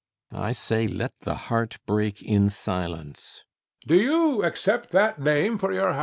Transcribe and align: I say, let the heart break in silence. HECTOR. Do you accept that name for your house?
I 0.33 0.53
say, 0.53 0.87
let 0.87 1.13
the 1.19 1.35
heart 1.35 1.77
break 1.85 2.23
in 2.23 2.49
silence. 2.49 3.43
HECTOR. 3.83 3.95
Do 3.95 4.01
you 4.01 4.43
accept 4.43 4.89
that 4.89 5.19
name 5.21 5.59
for 5.59 5.71
your 5.71 5.93
house? 5.93 5.99